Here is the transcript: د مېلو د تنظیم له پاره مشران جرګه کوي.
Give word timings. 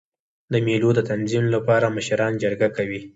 د 0.51 0.53
مېلو 0.65 0.89
د 0.95 0.99
تنظیم 1.09 1.45
له 1.53 1.59
پاره 1.67 1.87
مشران 1.97 2.31
جرګه 2.43 2.67
کوي. 2.77 3.01